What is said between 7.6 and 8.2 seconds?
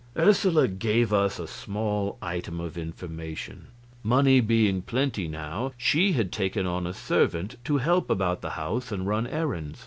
to help